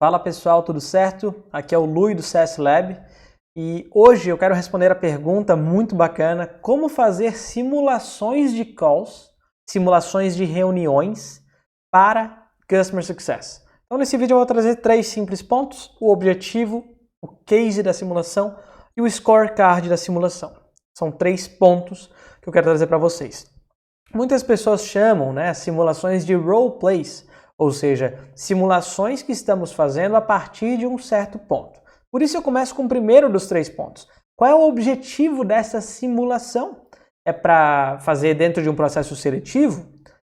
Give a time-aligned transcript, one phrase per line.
[0.00, 1.34] Fala pessoal, tudo certo?
[1.52, 2.96] Aqui é o Lui do CS Lab
[3.56, 9.28] e hoje eu quero responder a pergunta muito bacana: como fazer simulações de calls,
[9.68, 11.42] simulações de reuniões
[11.90, 13.60] para Customer Success.
[13.86, 16.84] Então nesse vídeo eu vou trazer três simples pontos: o objetivo,
[17.20, 18.56] o case da simulação
[18.96, 20.54] e o scorecard da simulação.
[20.96, 22.08] São três pontos
[22.40, 23.50] que eu quero trazer para vocês.
[24.14, 27.26] Muitas pessoas chamam né, simulações de role plays
[27.58, 31.80] ou seja, simulações que estamos fazendo a partir de um certo ponto.
[32.10, 34.06] Por isso eu começo com o primeiro dos três pontos.
[34.36, 36.82] Qual é o objetivo dessa simulação?
[37.26, 39.84] É para fazer dentro de um processo seletivo?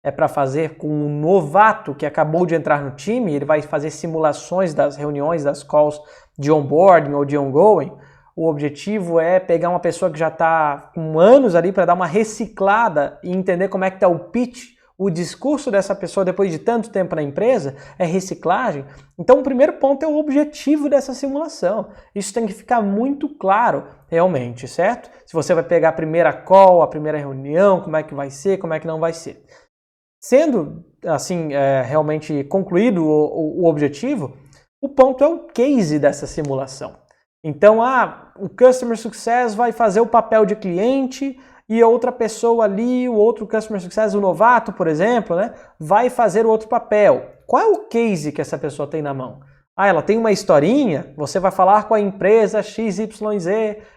[0.05, 3.91] É para fazer com um novato que acabou de entrar no time, ele vai fazer
[3.91, 5.99] simulações das reuniões, das calls
[6.39, 7.97] de onboarding ou de ongoing?
[8.37, 12.07] O objetivo é pegar uma pessoa que já está com anos ali para dar uma
[12.07, 16.59] reciclada e entender como é que está o pitch o discurso dessa pessoa depois de
[16.59, 18.85] tanto tempo na empresa é reciclagem.
[19.19, 21.91] Então, o primeiro ponto é o objetivo dessa simulação.
[22.15, 25.11] Isso tem que ficar muito claro, realmente, certo?
[25.27, 28.59] Se você vai pegar a primeira call, a primeira reunião, como é que vai ser,
[28.59, 29.45] como é que não vai ser.
[30.23, 34.37] Sendo, assim, é, realmente concluído o, o, objetivo,
[34.81, 36.97] o ponto é o case dessa simulação.
[37.45, 43.09] Então, ah, o Customer Success vai fazer o papel de cliente, e outra pessoa ali,
[43.09, 47.31] o outro customer success, o novato, por exemplo, né, vai fazer o outro papel.
[47.47, 49.41] Qual é o case que essa pessoa tem na mão?
[49.77, 53.09] Ah, ela tem uma historinha, você vai falar com a empresa XYZ,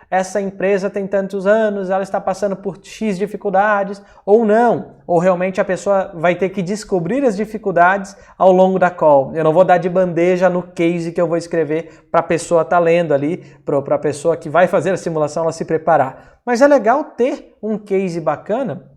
[0.09, 4.95] essa empresa tem tantos anos, ela está passando por X dificuldades, ou não.
[5.05, 9.36] Ou realmente a pessoa vai ter que descobrir as dificuldades ao longo da call.
[9.36, 12.64] Eu não vou dar de bandeja no case que eu vou escrever para a pessoa
[12.64, 16.39] estar tá lendo ali, para a pessoa que vai fazer a simulação ela se preparar.
[16.44, 18.97] Mas é legal ter um case bacana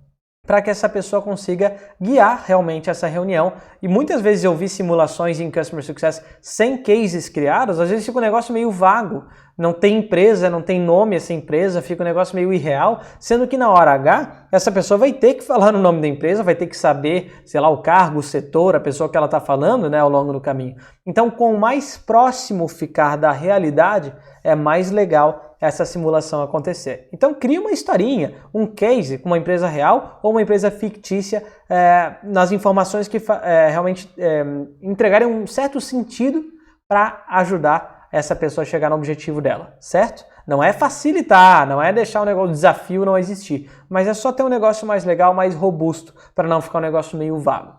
[0.50, 3.52] para que essa pessoa consiga guiar realmente essa reunião.
[3.80, 8.18] E muitas vezes eu vi simulações em Customer Success sem cases criados, às vezes fica
[8.18, 9.26] um negócio meio vago,
[9.56, 13.56] não tem empresa, não tem nome essa empresa, fica um negócio meio irreal, sendo que
[13.56, 16.66] na hora H, essa pessoa vai ter que falar no nome da empresa, vai ter
[16.66, 20.00] que saber, sei lá, o cargo, o setor, a pessoa que ela está falando né,
[20.00, 20.74] ao longo do caminho.
[21.06, 27.08] Então, com mais próximo ficar da realidade, é mais legal essa simulação acontecer.
[27.12, 32.14] Então cria uma historinha, um case com uma empresa real ou uma empresa fictícia é,
[32.22, 34.44] nas informações que é, realmente é,
[34.80, 36.44] entregarem um certo sentido
[36.88, 40.24] para ajudar essa pessoa a chegar no objetivo dela, certo?
[40.46, 44.32] Não é facilitar, não é deixar o negócio, o desafio não existir, mas é só
[44.32, 47.74] ter um negócio mais legal, mais robusto, para não ficar um negócio meio vago.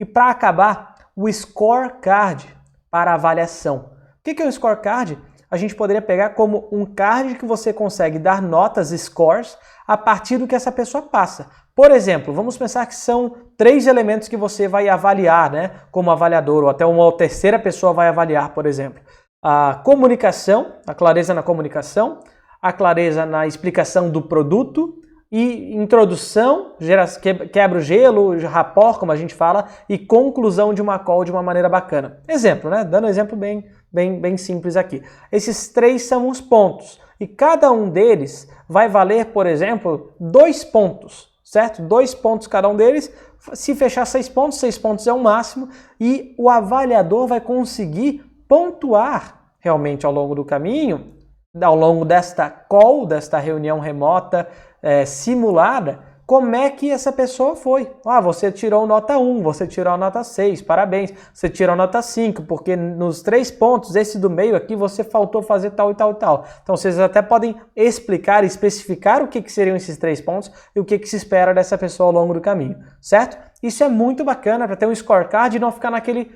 [0.00, 2.44] E para acabar, o scorecard
[2.90, 3.90] para avaliação.
[4.18, 5.16] O que é um scorecard?
[5.50, 10.38] A gente poderia pegar como um card que você consegue dar notas, scores, a partir
[10.38, 11.48] do que essa pessoa passa.
[11.74, 16.64] Por exemplo, vamos pensar que são três elementos que você vai avaliar, né, como avaliador,
[16.64, 19.00] ou até uma terceira pessoa vai avaliar, por exemplo.
[19.42, 22.20] A comunicação, a clareza na comunicação,
[22.60, 24.94] a clareza na explicação do produto
[25.30, 26.76] e introdução,
[27.52, 31.42] quebra o gelo, rapport, como a gente fala, e conclusão de uma call de uma
[31.42, 32.20] maneira bacana.
[32.26, 32.84] Exemplo, né?
[32.84, 35.02] Dando um exemplo bem bem, bem simples aqui.
[35.30, 37.00] Esses três são os pontos.
[37.18, 41.82] E cada um deles vai valer, por exemplo, dois pontos, certo?
[41.82, 43.12] Dois pontos cada um deles.
[43.54, 45.68] Se fechar seis pontos, seis pontos é o máximo.
[45.98, 51.14] E o avaliador vai conseguir pontuar realmente ao longo do caminho,
[51.60, 54.48] ao longo desta call, desta reunião remota
[54.82, 57.88] é, simulada, como é que essa pessoa foi.
[58.04, 61.12] Ah, você tirou nota 1, você tirou nota 6, parabéns.
[61.32, 65.70] Você tirou nota 5, porque nos três pontos, esse do meio aqui, você faltou fazer
[65.70, 66.44] tal e tal e tal.
[66.64, 70.84] Então vocês até podem explicar, especificar o que, que seriam esses três pontos e o
[70.84, 73.38] que, que se espera dessa pessoa ao longo do caminho, certo?
[73.62, 76.32] Isso é muito bacana para ter um scorecard e não ficar naquele.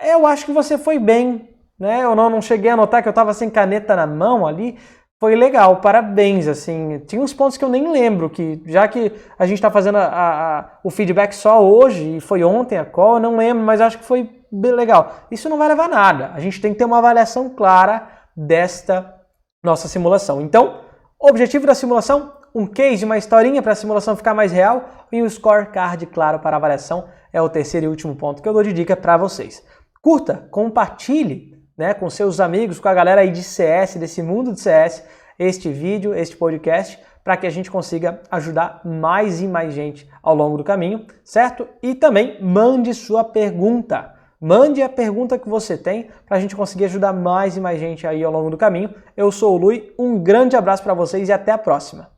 [0.00, 1.48] Eu acho que você foi bem,
[1.78, 2.04] né?
[2.04, 4.78] Eu não, não cheguei a notar que eu estava sem caneta na mão ali
[5.22, 9.46] foi legal, parabéns, assim, tinha uns pontos que eu nem lembro, que já que a
[9.46, 13.20] gente está fazendo a, a, o feedback só hoje, e foi ontem a call, eu
[13.20, 15.14] não lembro, mas acho que foi bem legal.
[15.30, 18.04] Isso não vai levar nada, a gente tem que ter uma avaliação clara
[18.36, 19.14] desta
[19.62, 20.40] nossa simulação.
[20.40, 20.80] Então,
[21.20, 25.30] objetivo da simulação, um case, uma historinha para a simulação ficar mais real, e o
[25.30, 28.96] scorecard claro para avaliação é o terceiro e último ponto que eu dou de dica
[28.96, 29.64] para vocês.
[30.02, 34.60] Curta, compartilhe né, com seus amigos, com a galera aí de CS, desse mundo de
[34.60, 35.04] CS,
[35.38, 40.34] este vídeo, este podcast, para que a gente consiga ajudar mais e mais gente ao
[40.34, 41.68] longo do caminho, certo?
[41.82, 44.14] E também mande sua pergunta.
[44.40, 48.06] Mande a pergunta que você tem para a gente conseguir ajudar mais e mais gente
[48.06, 48.92] aí ao longo do caminho.
[49.16, 52.10] Eu sou o Lui, um grande abraço para vocês e até a próxima.